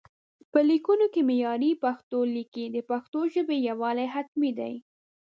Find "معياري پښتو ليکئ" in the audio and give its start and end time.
1.29-2.65